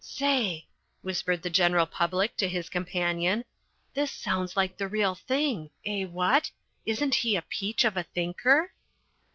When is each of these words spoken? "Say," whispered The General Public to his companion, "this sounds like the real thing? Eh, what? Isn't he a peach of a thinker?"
"Say," 0.03 0.65
whispered 1.03 1.43
The 1.43 1.51
General 1.51 1.85
Public 1.85 2.35
to 2.37 2.49
his 2.49 2.69
companion, 2.69 3.45
"this 3.93 4.09
sounds 4.11 4.57
like 4.57 4.75
the 4.77 4.87
real 4.87 5.13
thing? 5.13 5.69
Eh, 5.85 6.05
what? 6.05 6.49
Isn't 6.87 7.13
he 7.13 7.35
a 7.35 7.43
peach 7.43 7.85
of 7.85 7.95
a 7.95 8.01
thinker?" 8.01 8.71